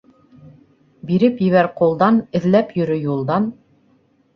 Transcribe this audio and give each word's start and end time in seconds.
Биреп 1.11 1.45
ебәр 1.49 1.71
ҡулдан, 1.83 2.21
эҙләп 2.41 2.77
йөрө 2.79 3.03
юлдан. 3.07 3.51